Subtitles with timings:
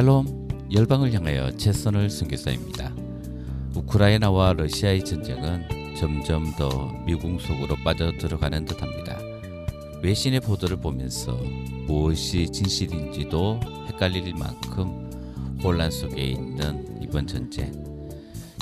[0.00, 2.90] 샬롬 열방을 향하여 최선을 선교사입니다.
[3.76, 9.18] 우크라이나와 러시아의 전쟁은 점점 더 미궁 속으로 빠져들어가는 듯합니다.
[10.02, 11.38] 외신의 보도를 보면서
[11.86, 15.10] 무엇이 진실인지도 헷갈릴 만큼
[15.62, 17.70] 혼란 속에 있는 이번 전쟁.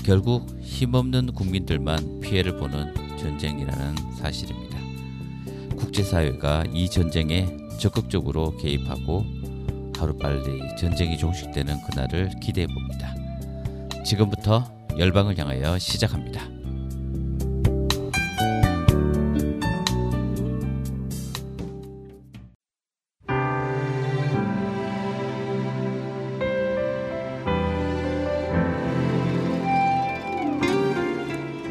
[0.05, 4.77] 결국 힘없는 국민들만 피해를 보는 전쟁이라는 사실입니다.
[5.77, 7.47] 국제사회가 이 전쟁에
[7.79, 9.38] 적극적으로 개입하고
[9.99, 13.15] 하루빨리 전쟁이 종식되는 그날을 기대해 봅니다.
[14.05, 14.65] 지금부터
[14.97, 16.43] 열방을 향하여 시작합니다.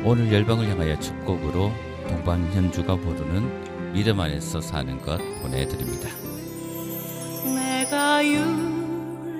[0.03, 1.71] 오늘 열방을 향하여 첫 곡으로
[2.07, 6.26] 동방현주가 부르는 믿음 안에서 사는 것 보내드립니다.
[7.87, 8.21] 내가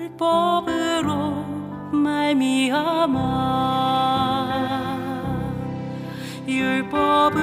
[0.08, 1.44] 율법으로
[1.92, 3.18] 말미암아
[6.46, 7.42] 율법을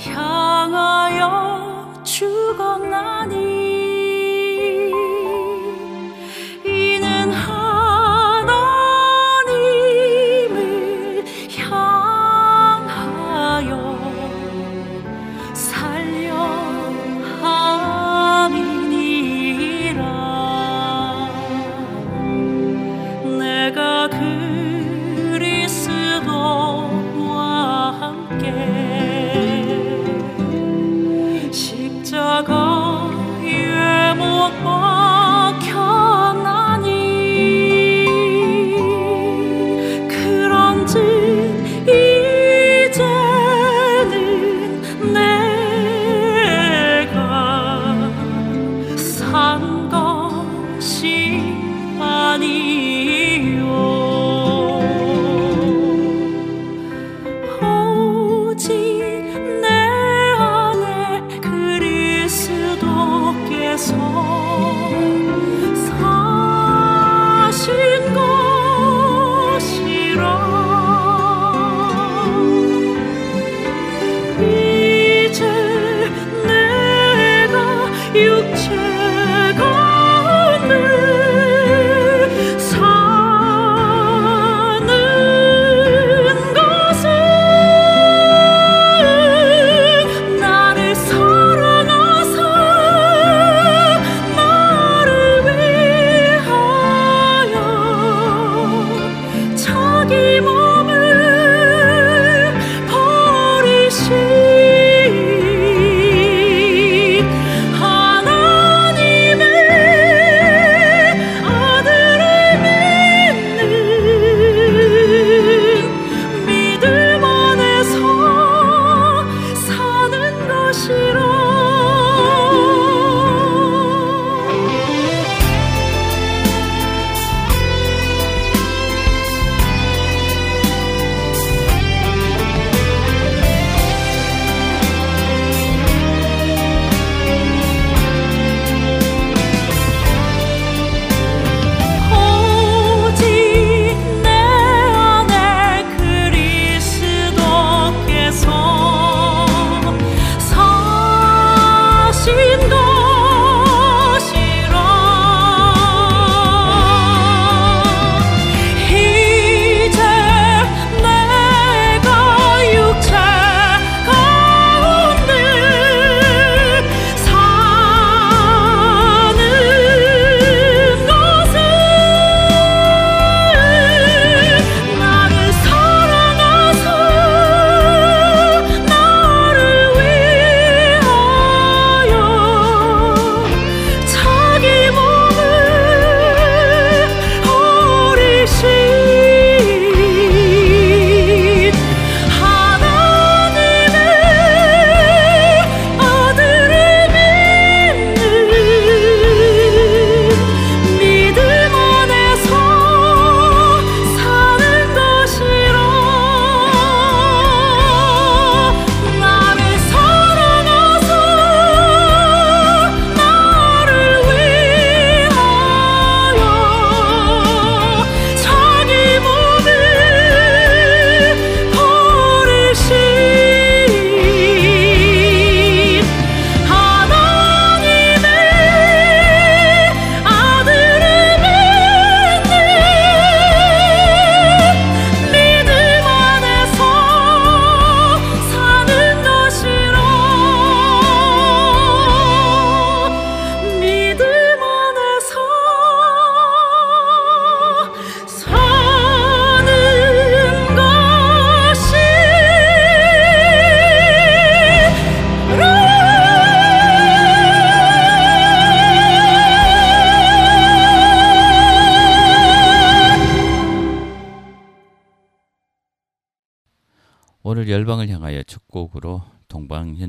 [0.00, 3.67] 향하여 죽었나니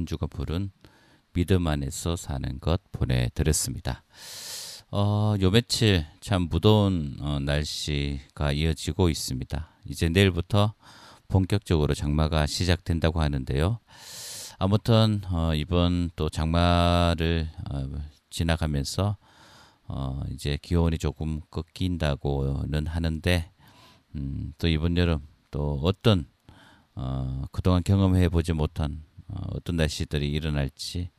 [0.10, 0.72] 동방현주가 부른
[1.34, 4.04] 믿음 안에서 사는 것 보내드렸습니다.
[4.92, 9.70] 어, 요 며칠 참 무더운 어, 날씨가 이어지고 있습니다.
[9.86, 10.74] 이제 내일부터
[11.28, 13.80] 본격적으로 장마가 시작된다고 하는데요.
[14.58, 17.88] 아무튼 어, 이번 또 장마를 어,
[18.32, 19.18] 지나가면서
[19.88, 23.52] 어, 이제 기온이 조금 꺾인다고는 하는데
[24.16, 25.20] 음, 또 이번 여름
[25.52, 26.26] 또 어떤
[26.96, 31.10] 어, 그동안 경험해 보지 못한 어, 어떤 날씨들이 일어날지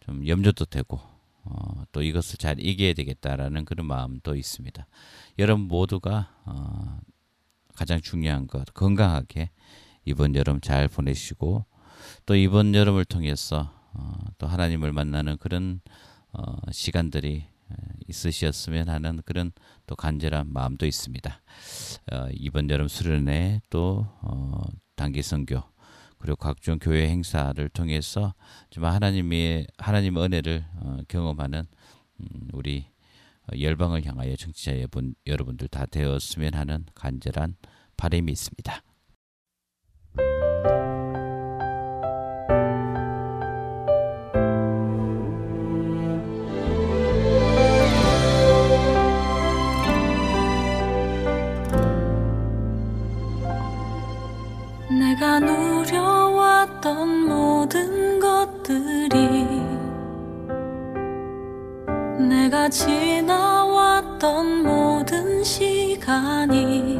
[0.00, 1.00] 좀 염려도 되고
[1.44, 4.86] 어, 또 이것을 잘 이겨야 되겠다라는 그런 마음도 있습니다.
[5.38, 7.00] 여러분 모두가 어,
[7.74, 9.50] 가장 중요한 것 건강하게
[10.04, 11.64] 이번 여름 잘 보내시고
[12.26, 15.80] 또 이번 여름을 통해서 어, 또 하나님을 만나는 그런
[16.32, 17.46] 어, 시간들이
[18.06, 19.52] 있으셨으면 하는 그런
[19.86, 21.40] 또 간절한 마음도 있습니다.
[22.12, 24.62] 어, 이번 여름 수련회 또 어,
[24.96, 25.62] 단기 선교
[26.18, 28.34] 그리고 각종 교회 행사를 통해서
[28.70, 31.66] 좀 하나님의 하나님의 은혜를 어, 경험하는
[32.20, 32.86] 음, 우리
[33.58, 37.56] 열방을 향하여 청취자 여러분, 여러분들 다 되었으면 하는 간절한
[37.96, 38.82] 바람이 있습니다.
[62.48, 66.98] 내가 지나왔던 모든 시간이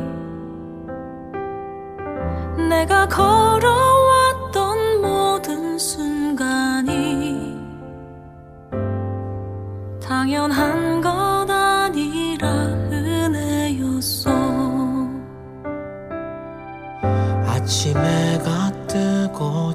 [2.69, 7.56] 내가 걸어왔던 모든 순간이
[10.06, 12.47] 당연한 것 아니라
[12.93, 14.31] 은혜였어.
[17.47, 19.75] 아침 해가 뜨고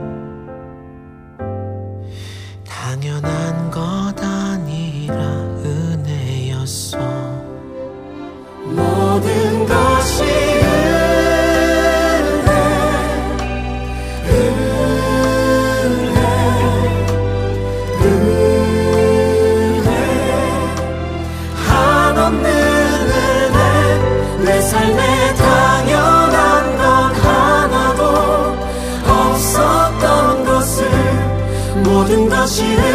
[31.83, 32.90] 모든 것이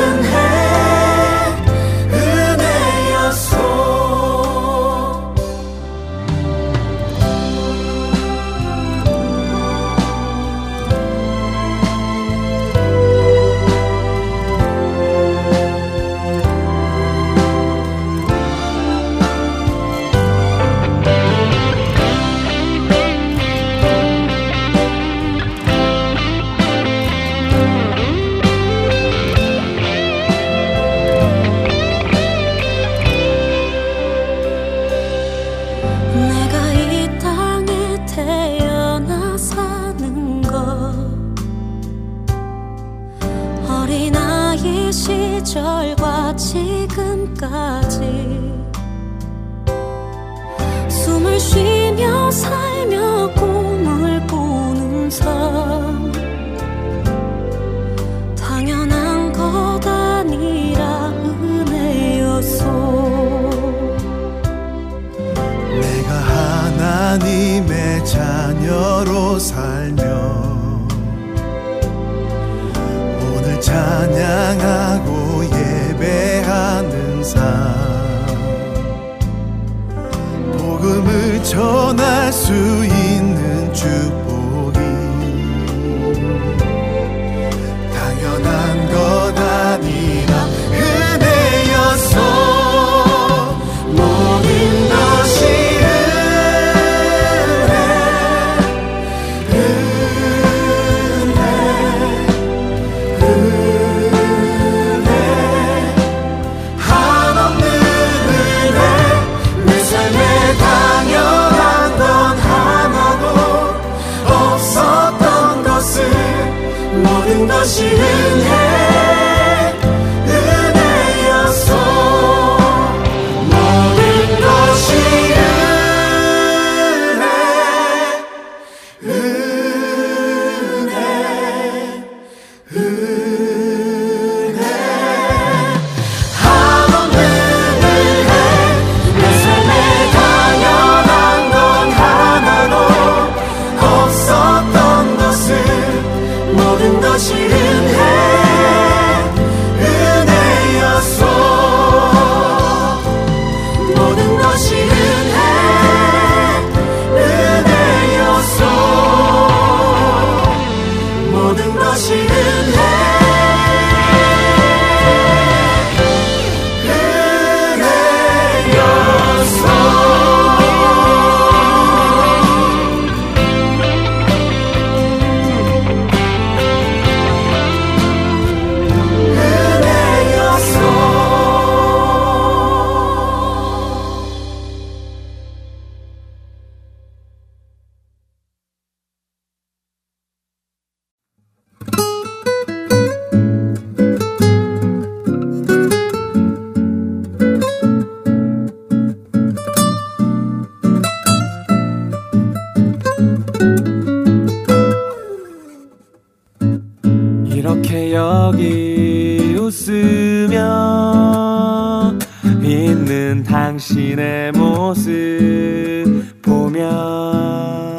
[216.76, 217.97] 보면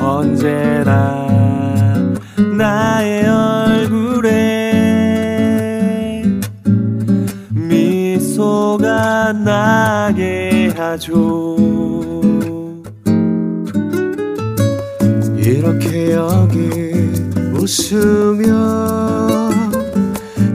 [0.00, 1.28] 언제나
[2.58, 4.72] 나의 얼굴에
[7.50, 11.56] 미소가 나게 하죠.
[15.36, 16.58] 이렇게 여기
[17.54, 18.50] 웃으며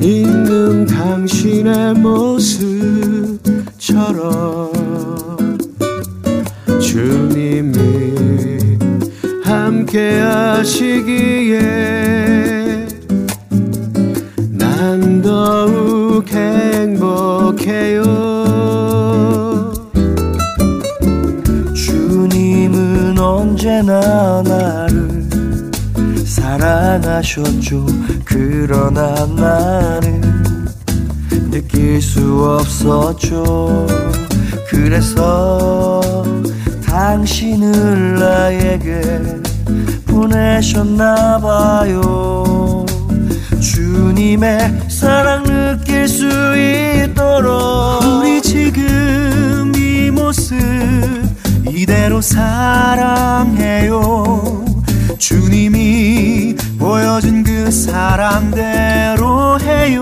[0.01, 3.45] 있는 당신의 모습처럼
[10.19, 11.59] 하시기에
[14.51, 18.03] 난 더욱 행복해요.
[21.73, 25.31] 주님은 언제나 나를
[26.25, 27.85] 사랑하셨죠.
[28.23, 30.21] 그러나 나는
[31.51, 33.87] 느낄 수 없었죠.
[34.69, 36.01] 그래서
[36.85, 39.01] 당신을 나에게
[40.25, 42.01] 보내셨나봐요.
[43.61, 46.25] 주님의 사랑 느낄 수
[46.57, 50.55] 있도록 우리 지금 이 모습
[51.69, 53.93] 이대로 사랑해요.
[55.17, 59.99] 주님이 보여준 그 사랑대로 해요.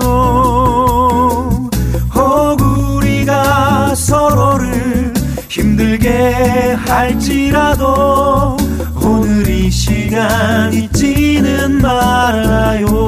[2.14, 5.12] 혹 우리가 서로를
[5.48, 8.43] 힘들게 할지라도
[10.14, 13.03] 시간 잊지는 말아요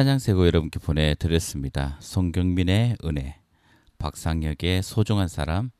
[0.00, 1.98] 찬양세고 여러분께 보내드렸습니다.
[2.00, 3.38] 송경민의 은혜,
[3.98, 5.70] 박상혁의 소중한 사람,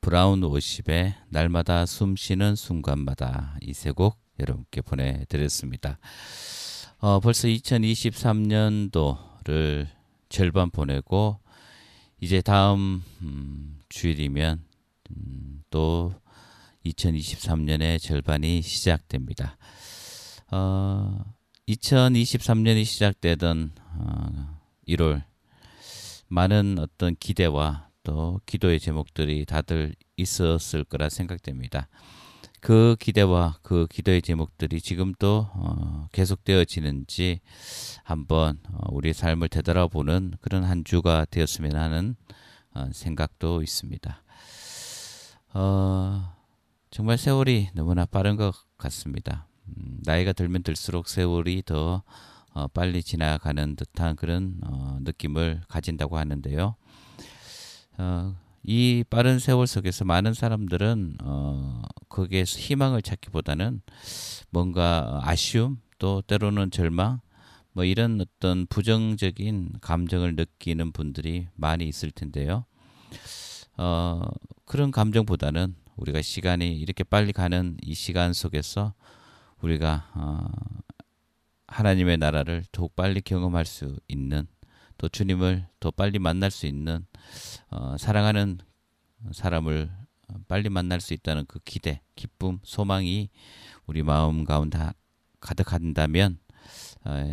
[0.00, 6.00] 브라운 오십의 날마다 숨쉬는 순간마다 이 세 곡 여러분께 보내드렸습니다.
[6.98, 9.86] 어, 벌써 2023년도를
[10.28, 11.38] 절반 보내고
[12.20, 14.64] 이제 다음 음, 주일이면
[15.10, 16.12] 음, 또
[16.86, 19.56] 2023년의 절반이 시작됩니다.
[20.50, 21.22] 어,
[21.70, 25.22] 2023년이 시작되던 어, 1월
[26.28, 31.88] 많은 어떤 기대와 또 기도의 제목들이 다들 있었을 거라 생각됩니다.
[32.60, 37.40] 그 기대와 그 기도의 제목들이 지금도 어, 계속되어지는지
[38.02, 42.16] 한번 어, 우리 삶을 되돌아보는 그런 한 주가 되었으면 하는
[42.74, 44.22] 어, 생각도 있습니다.
[45.54, 46.32] 어,
[46.90, 49.49] 정말 세월이 너무나 빠른 것 같습니다.
[49.76, 52.02] 음, 나이가 들면 들수록 세월이 더
[52.52, 56.74] 어, 빨리 지나가는 듯한 그런 어, 느낌을 가진다고 하는데요.
[57.98, 63.82] 어, 이 빠른 세월 속에서 많은 사람들은 어, 거기에 희망을 찾기보다는
[64.50, 67.20] 뭔가 아쉬움 또 때로는 절망
[67.72, 72.64] 뭐 이런 어떤 부정적인 감정을 느끼는 분들이 많이 있을 텐데요.
[73.76, 74.22] 어,
[74.64, 78.94] 그런 감정보다는 우리가 시간이 이렇게 빨리 가는 이 시간 속에서
[79.62, 80.48] 우리가 어,
[81.66, 84.46] 하나님의 나라를 더욱 빨리 경험할 수 있는
[84.98, 87.06] 또 주님을 더 빨리 만날 수 있는
[87.70, 88.58] 어, 사랑하는
[89.32, 89.90] 사람을
[90.48, 93.30] 빨리 만날 수 있다는 그 기대, 기쁨, 소망이
[93.86, 94.78] 우리 마음 가운데
[95.40, 96.38] 가득한다면
[97.04, 97.32] 어,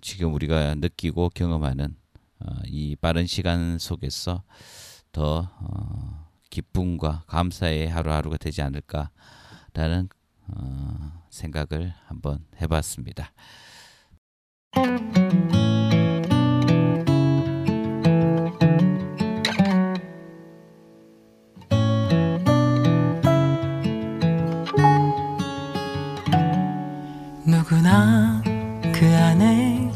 [0.00, 1.96] 지금 우리가 느끼고 경험하는
[2.40, 4.42] 어, 이 빠른 시간 속에서
[5.12, 10.08] 더 어, 기쁨과 감사의 하루하루가 되지 않을까라는
[10.48, 13.32] 어, 생각을 한번 해봤습니다.
[27.46, 28.42] 누구나
[28.92, 29.90] 그 안에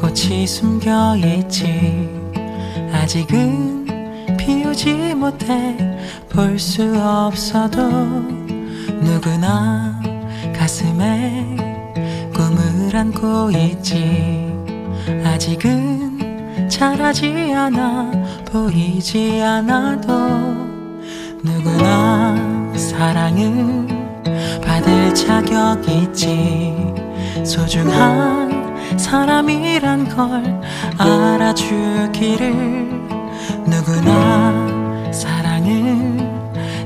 [0.00, 2.08] 꽃이 숨겨 있지
[2.92, 5.76] 아직은 피우지 못해
[6.30, 8.43] 볼 수 없어도
[9.02, 10.00] 누구나
[10.56, 11.56] 가슴에
[12.34, 14.52] 꿈을 안고 있지.
[15.24, 18.10] 아직은 자라지 않아
[18.50, 20.12] 보이지 않아도
[21.42, 22.36] 누구나
[22.76, 23.86] 사랑을
[24.64, 26.74] 받을 자격 있지.
[27.44, 30.60] 소중한 사람이란 걸
[30.98, 32.54] 알아주기를
[33.66, 36.18] 누구나 사랑을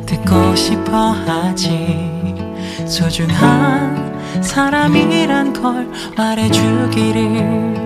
[0.07, 1.98] 듣고 싶어 하지
[2.89, 7.77] 소중한 사람이란 걸 말해주기를.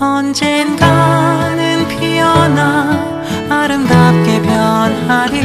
[0.00, 5.42] 언젠가는 피어나 아름답게 변하리.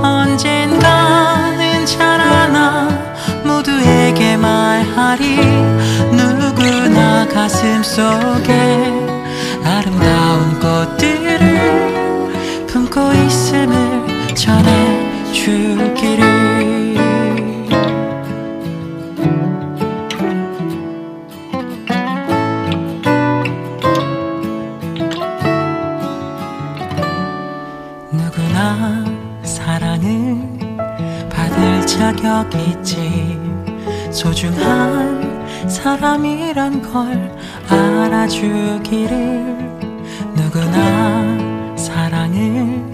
[0.00, 2.88] 언젠가는 자라나
[3.44, 5.40] 모두에게 말하리.
[6.12, 8.92] 누구나 가슴 속에
[9.64, 11.48] 아름다운 꽃들을
[12.68, 16.77] 품고 있음을 전해주기를
[31.98, 33.36] 자격 있지.
[34.12, 37.36] 소중한 사람이란 걸
[37.68, 39.18] 알아주기를
[40.32, 42.84] 누구나 사랑을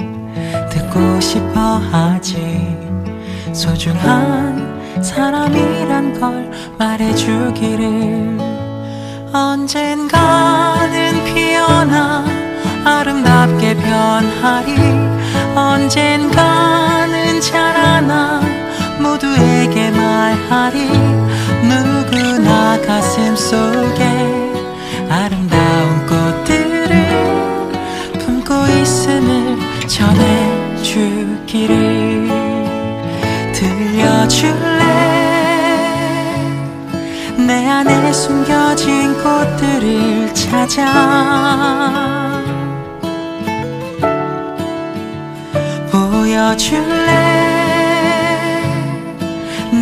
[0.71, 1.61] 듣고 싶어
[1.93, 2.75] 하지.
[3.53, 8.39] 소중한 사람이란 걸 말해주기를
[9.35, 12.25] 언젠가는 피어나
[12.87, 14.73] 아름답게 변하리.
[15.55, 18.54] 언젠가는 자라나
[19.05, 20.89] 모두에게 말하리.
[21.69, 24.03] 누구나 가슴 속에
[25.11, 26.91] 아름다운 꽃들을
[28.19, 31.73] 품고 있음을 전해주기를
[33.53, 34.85] 들려줄래?
[37.47, 40.83] 내 안에 숨겨진 꽃들을 찾아
[45.91, 47.54] 보여줄래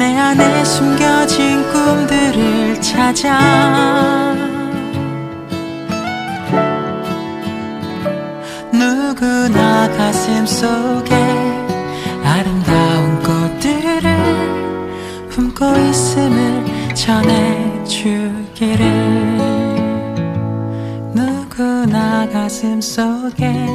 [0.02, 4.34] 내 안에 숨겨진 꿈들을 찾아.
[8.72, 11.14] 누구나 가슴 속에
[12.24, 18.82] 아름다운 꽃들을 품고 있음을 전해주기를.
[21.90, 23.66] 나 가슴 속에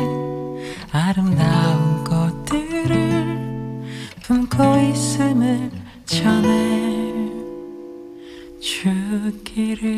[0.92, 3.84] 아름다운 꽃들을
[4.24, 5.77] 품고 있음을
[6.18, 7.30] 전해
[8.60, 9.98] 주기를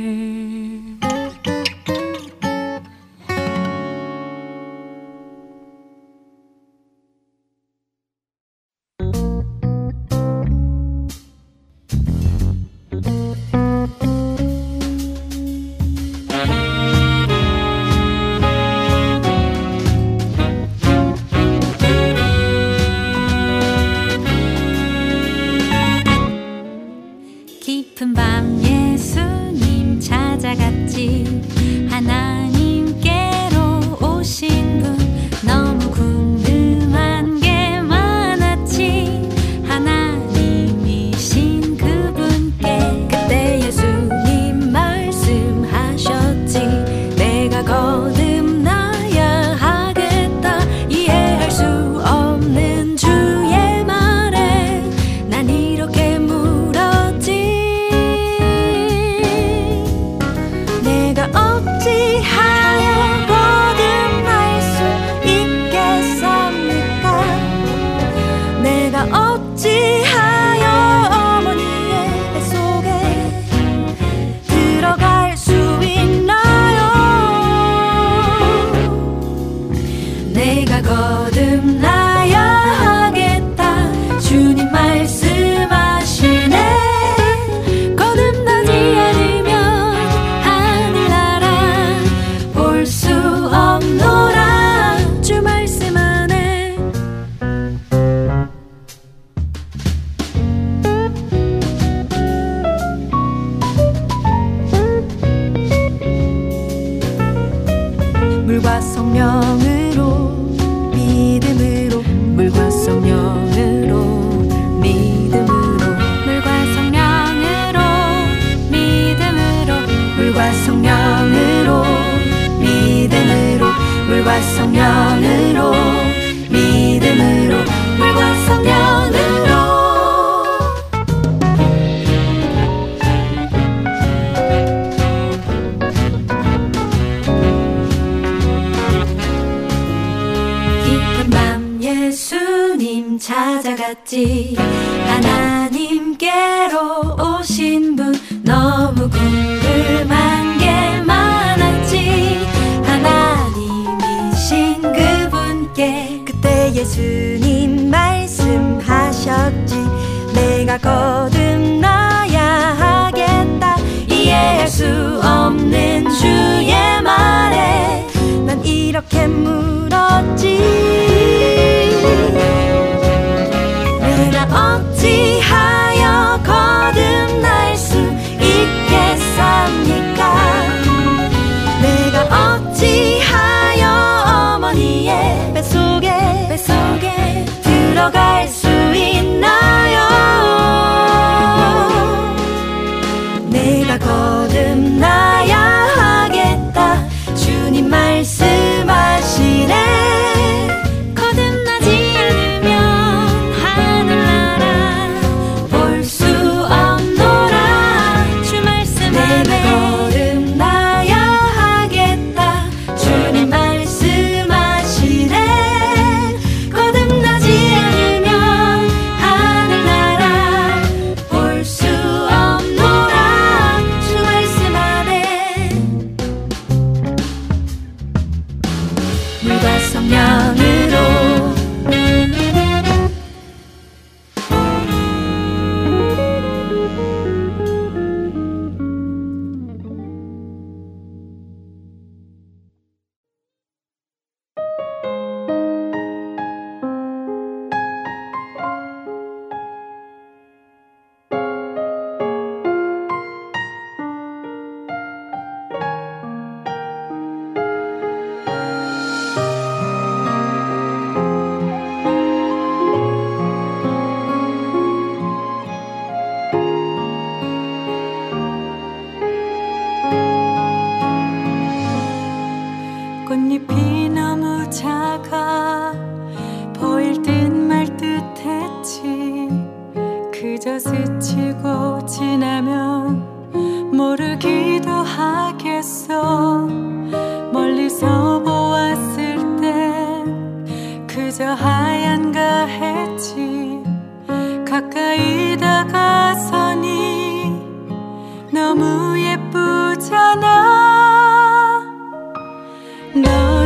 [303.16, 303.59] đã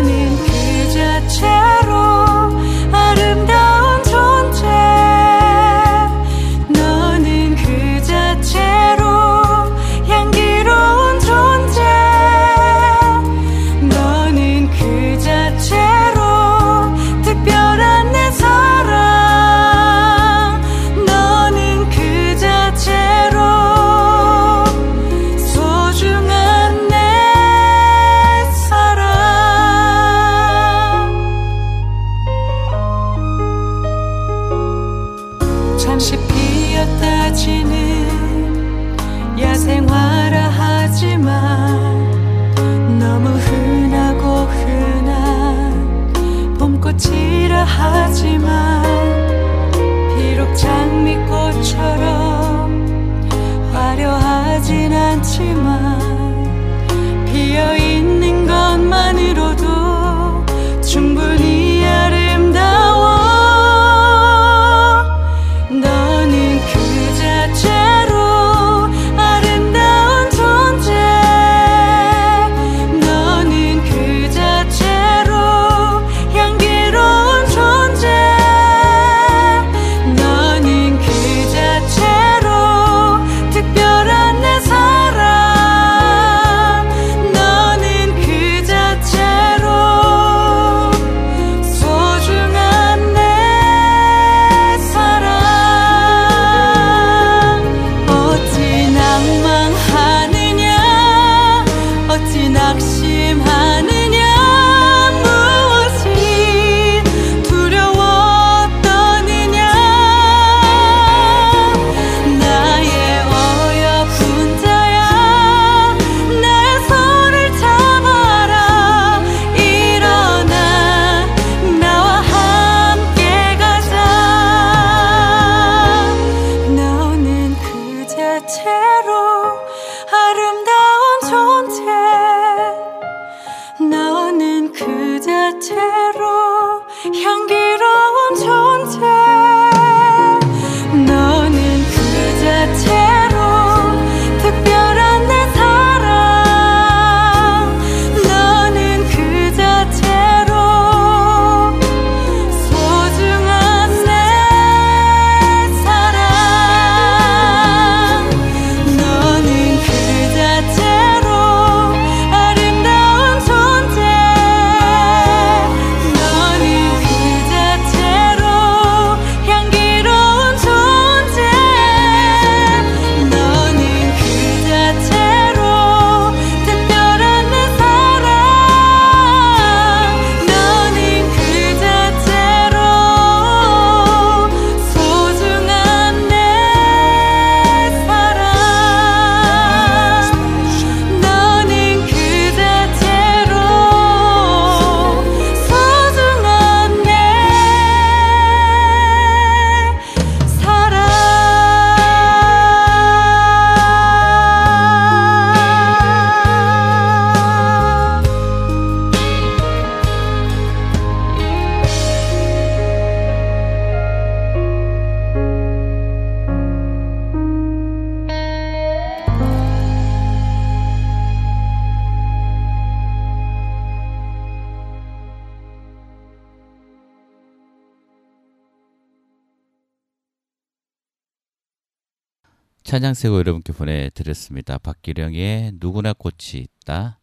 [232.94, 234.78] 찬양세고 여러분께 보내드렸습니다.
[234.78, 237.20] 박기령의 누구나 꽃이 있다.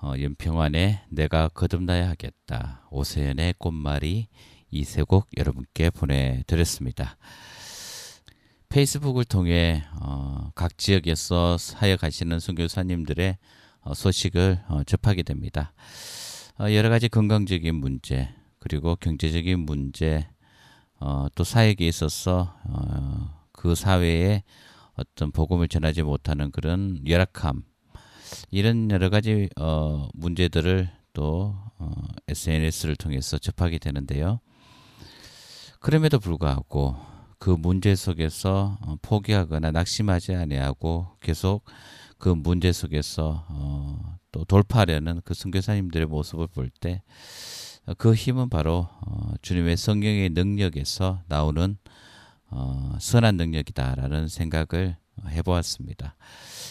[0.00, 2.88] 어, 연평환의 내가 거듭나야 하겠다.
[2.90, 4.28] 오세연의 꽃말이
[4.70, 7.18] 이세곡 여러분께 보내드렸습니다.
[8.70, 13.36] 페이스북을 통해 어, 각 지역에서 사역하시는 선교사님들의
[13.80, 15.74] 어, 소식을 어, 접하게 됩니다.
[16.58, 18.30] 어, 여러 가지 건강적인 문제
[18.60, 20.26] 그리고 경제적인 문제
[21.00, 24.42] 어, 또 사역에 있어서 어, 그 사회에
[24.96, 27.62] 어떤 복음을 전하지 못하는 그런 열악함
[28.50, 31.92] 이런 여러 가지 어, 문제들을 또 어,
[32.28, 34.40] SNS를 통해서 접하게 되는데요.
[35.80, 36.96] 그럼에도 불구하고
[37.38, 41.64] 그 문제 속에서 어, 포기하거나 낙심하지 아니하고 계속
[42.18, 47.02] 그 문제 속에서 어, 또 돌파하려는 그 선교사님들의 모습을 볼 때
[47.98, 51.78] 그 힘은 바로 어, 주님의 성령의 능력에서 나오는
[52.48, 54.96] 어, 선한 능력이다라는 생각을
[55.28, 56.16] 해보았습니다.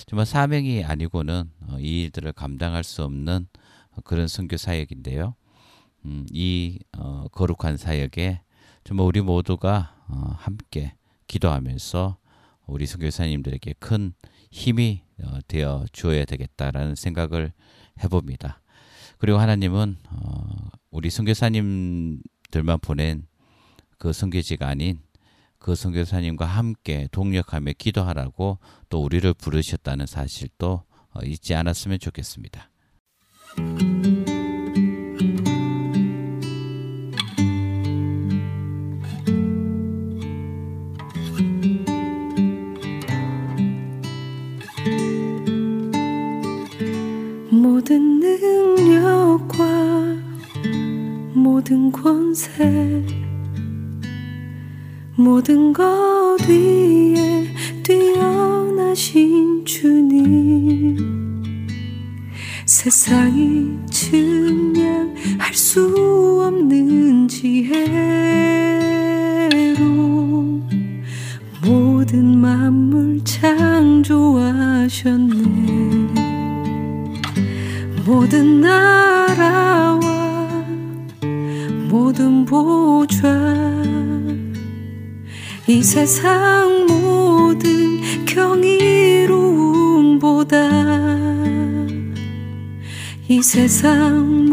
[0.08, 3.48] 정말 사명이 아니고는 어, 이 일들을 감당할 수 없는
[4.04, 5.36] 그런 선교 사역인데요.
[6.06, 8.42] 음, 이 어, 거룩한 사역에
[8.84, 10.94] 정말 우리 모두가 어, 함께
[11.28, 12.18] 기도하면서
[12.68, 14.14] 우리 선교사님들에게 큰
[14.52, 17.54] 힘이 어, 되어 주어야 되겠다라는 생각을
[18.04, 18.62] 해봅니다.
[19.18, 23.28] 그리고 하나님은 어, 우리 선교사님들만 보낸
[23.98, 25.00] 그 선교지가 아닌
[25.66, 32.70] 그 선교사님과 함께 동력하며 기도하라고 또 우리를 부르셨다는 사실도 어, 잊지 않았으면 좋겠습니다.
[47.50, 49.66] 모든 능력과
[51.34, 53.25] 모든 권세
[55.26, 55.84] 모든 것
[56.48, 57.48] 위에
[57.82, 60.96] 뛰어나신 주님.
[62.68, 63.65] 세상이
[93.56, 94.45] 세상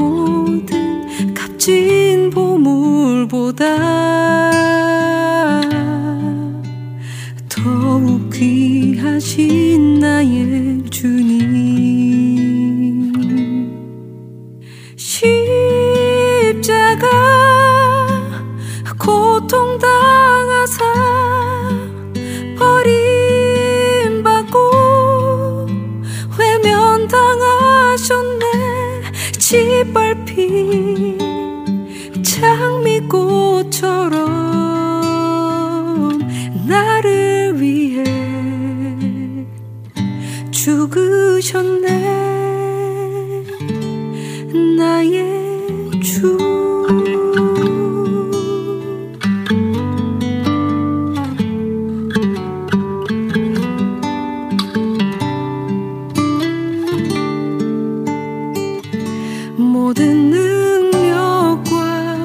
[59.57, 62.17] 모든 능력과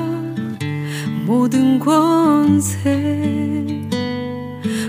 [1.25, 3.47] 모든 권세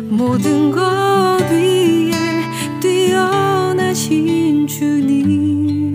[0.09, 2.13] 모든 것 위에
[2.81, 5.95] 뛰어나신 주님.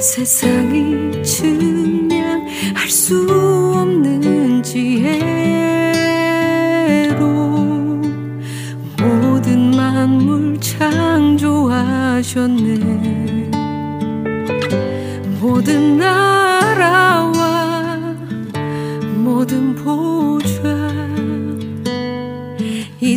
[0.00, 5.33] 세상이 증명할 수 없는 지혜.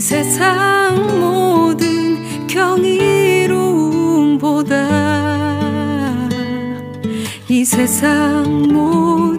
[0.08, 3.50] 세상 모든 경이로움보다
[7.50, 9.37] 이 세상 모든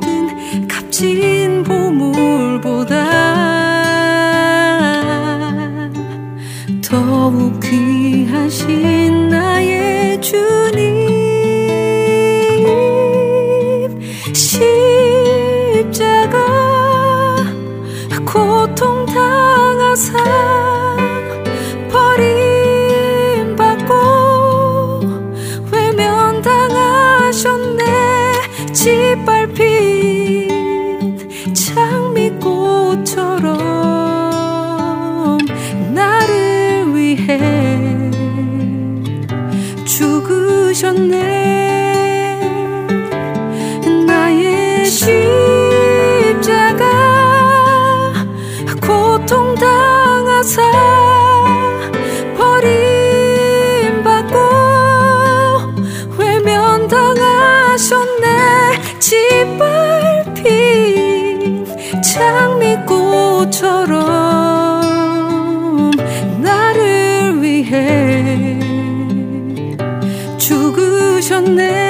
[71.55, 71.88] 내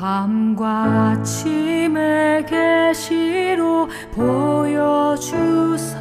[0.00, 5.98] 밤과 아침의 계시로 보여주사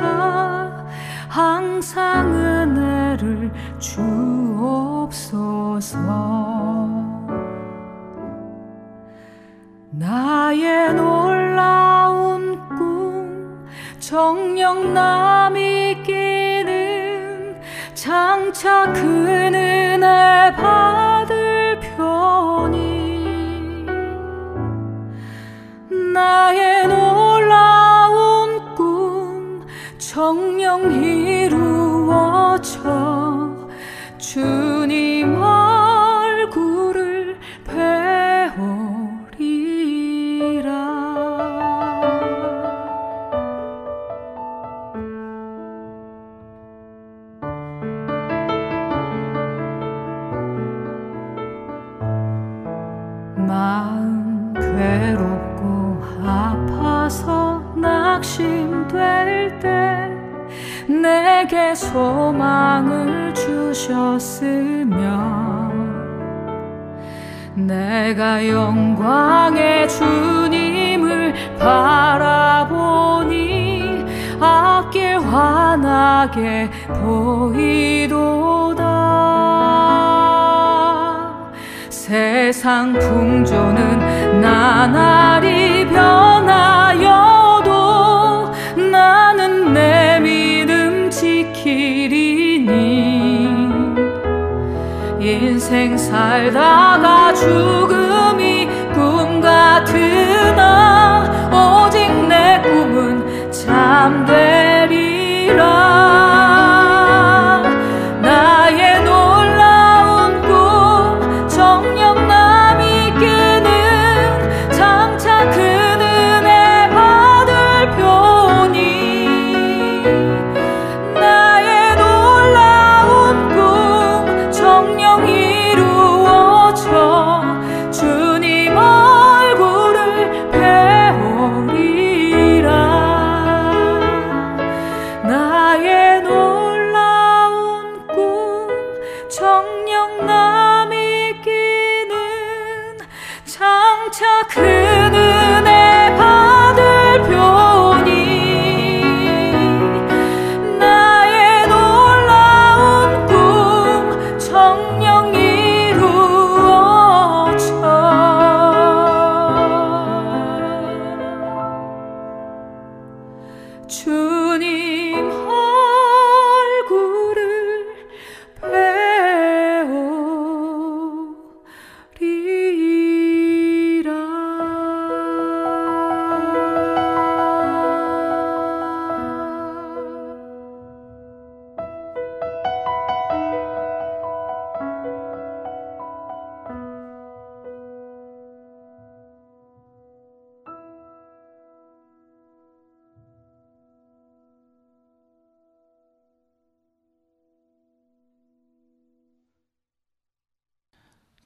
[1.27, 5.19] 항상 은혜를 주옵소서.
[9.91, 13.67] 나의 놀라운 꿈
[13.99, 17.59] 정령남이 끼는
[17.93, 19.99] 장차 그 은혜
[20.55, 22.88] 받을 편이
[26.13, 29.65] 나의 놀라운 꿈
[29.97, 32.79] 정령 이루어져
[34.17, 35.68] 주님 앞
[61.79, 64.99] 소망을 주셨으며
[67.55, 73.29] 내가 영광의 주님을 바라보니
[74.41, 76.69] 앞길 환하게
[77.01, 78.79] 보이도다.
[81.89, 87.69] 세상 풍조는 나날이 변하여도
[88.91, 90.38] 나는 내믿
[95.29, 101.23] 인생 살다가 죽음이 꿈 같으나
[101.85, 104.78] 오직 내 꿈은 잠되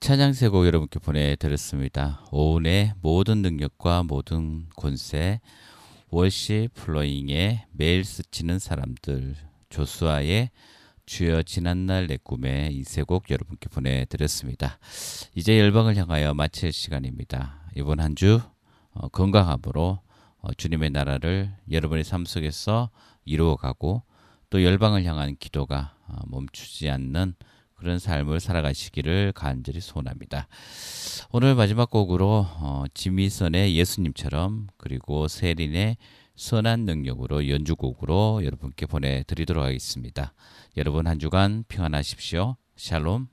[0.04, 2.26] 찬양 세곡 여러분께 보내드렸습니다.
[2.30, 5.40] 오은의 모든 능력과 모든 권세,
[6.10, 9.38] 월시 플로잉의 매일 스치는 사람들,
[9.70, 10.50] 조수아의
[11.06, 14.78] 주여 지난날 내 꿈에 이 세 곡 여러분께 보내드렸습니다.
[15.36, 17.62] 이제 열방을 향하여 마칠 시간입니다.
[17.78, 18.42] 이번 한 주
[19.14, 20.02] 건강함으로
[20.42, 22.90] 어, 주님의 나라를 여러분의 삶 속에서
[23.24, 24.04] 이루어가고
[24.50, 27.36] 또 열방을 향한 기도가 어, 멈추지 않는
[27.84, 30.48] 그런 삶을 살아가시기를 간절히 소원합니다.
[31.32, 35.98] 오늘 마지막 곡으로 어, 지미선의 예수님처럼 그리고 세린의
[36.38, 40.34] 선한 능력으로 연주곡으로 여러분께 보내드리도록 하겠습니다.
[40.78, 42.56] 여러분 한 주간 평안하십시오.
[42.78, 43.28] 샬롬.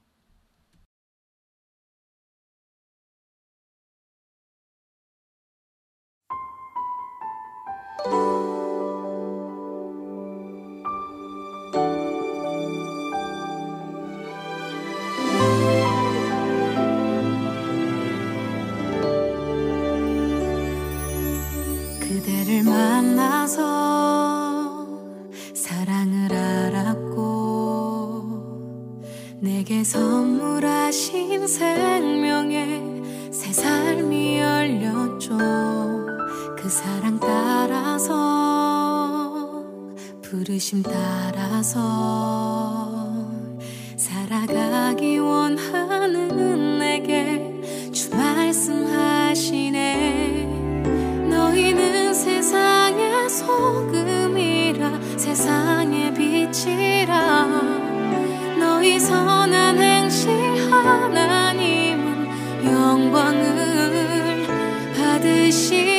[29.91, 35.37] 선물하신 생명의 새 삶이 열렸죠
[36.57, 38.15] 그 사랑 따라서
[40.23, 41.81] 부르심 따라서
[43.97, 47.61] 살아가기 원하는 내게
[47.91, 49.75] 주 말씀하시네.
[51.31, 57.80] 너희는 세상의 소금이라 세상의 빛이라
[58.81, 60.31] 너희 선한 행실
[60.73, 62.27] 하나님은
[62.65, 64.47] 영광을
[64.97, 65.90] 받으시